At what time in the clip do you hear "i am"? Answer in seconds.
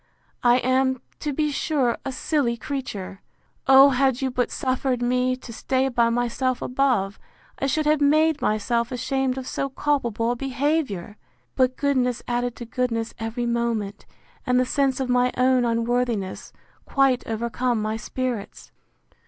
0.41-0.99